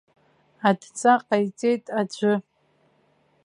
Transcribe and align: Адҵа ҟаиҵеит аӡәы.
Адҵа 0.69 1.13
ҟаиҵеит 1.25 1.83
аӡәы. 1.99 2.33